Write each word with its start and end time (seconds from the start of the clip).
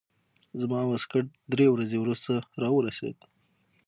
زما 0.59 0.79
واسکټ 0.87 1.25
درې 1.53 1.65
ورځې 1.71 1.97
وروسته 1.99 2.33
راورسېد. 2.61 3.17